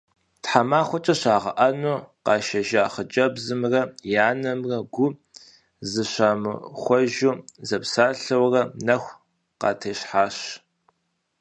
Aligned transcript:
Тхьэмахуэкӏэ 0.43 1.13
щагъэӏэну 1.19 1.99
къашэжа 2.25 2.83
хъыджэбзымрэ 2.93 3.81
и 4.13 4.15
анэмрэ 4.29 4.77
гу 4.93 5.05
зыщамыхуэжу 5.91 7.33
зэпсалъэурэ 7.67 8.61
нэху 8.85 9.13
къатещхьащ. 9.59 10.37